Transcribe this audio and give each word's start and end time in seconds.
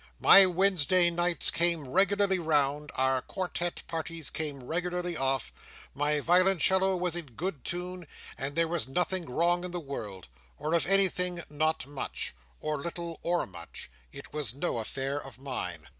My 0.19 0.47
Wednesday 0.47 1.11
nights 1.11 1.51
came 1.51 1.87
regularly 1.87 2.39
round, 2.39 2.91
our 2.95 3.21
quartette 3.21 3.83
parties 3.85 4.31
came 4.31 4.63
regularly 4.65 5.15
off, 5.15 5.53
my 5.93 6.19
violoncello 6.21 6.95
was 6.97 7.15
in 7.15 7.27
good 7.35 7.63
tune, 7.63 8.07
and 8.35 8.55
there 8.55 8.67
was 8.67 8.87
nothing 8.87 9.29
wrong 9.29 9.63
in 9.63 9.69
my 9.71 9.77
world—or 9.77 10.73
if 10.73 10.87
anything 10.87 11.43
not 11.51 11.85
much—or 11.85 12.77
little 12.81 13.19
or 13.21 13.45
much, 13.45 13.91
it 14.11 14.33
was 14.33 14.55
no 14.55 14.79
affair 14.79 15.23
of 15.23 15.37
mine." 15.37 15.87